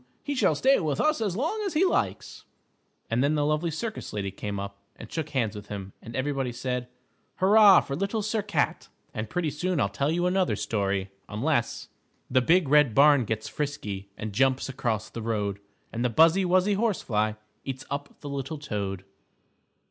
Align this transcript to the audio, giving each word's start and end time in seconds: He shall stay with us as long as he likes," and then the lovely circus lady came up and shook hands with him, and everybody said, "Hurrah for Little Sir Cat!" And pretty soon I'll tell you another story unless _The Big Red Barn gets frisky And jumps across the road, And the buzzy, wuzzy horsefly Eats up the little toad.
He 0.23 0.33
shall 0.33 0.55
stay 0.55 0.79
with 0.79 0.99
us 0.99 1.21
as 1.21 1.35
long 1.35 1.61
as 1.63 1.73
he 1.75 1.85
likes," 1.85 2.45
and 3.11 3.23
then 3.23 3.35
the 3.35 3.45
lovely 3.45 3.69
circus 3.69 4.13
lady 4.13 4.31
came 4.31 4.59
up 4.59 4.79
and 4.95 5.11
shook 5.11 5.29
hands 5.29 5.55
with 5.55 5.67
him, 5.67 5.93
and 6.01 6.15
everybody 6.15 6.51
said, 6.51 6.87
"Hurrah 7.35 7.81
for 7.81 7.95
Little 7.95 8.23
Sir 8.23 8.41
Cat!" 8.41 8.89
And 9.13 9.29
pretty 9.29 9.51
soon 9.51 9.79
I'll 9.79 9.89
tell 9.89 10.09
you 10.09 10.25
another 10.25 10.55
story 10.55 11.11
unless 11.29 11.89
_The 12.33 12.43
Big 12.43 12.67
Red 12.67 12.95
Barn 12.95 13.25
gets 13.25 13.47
frisky 13.47 14.09
And 14.17 14.33
jumps 14.33 14.67
across 14.67 15.07
the 15.07 15.21
road, 15.21 15.59
And 15.93 16.03
the 16.03 16.09
buzzy, 16.09 16.45
wuzzy 16.45 16.73
horsefly 16.73 17.33
Eats 17.63 17.85
up 17.91 18.21
the 18.21 18.29
little 18.29 18.57
toad. 18.57 19.03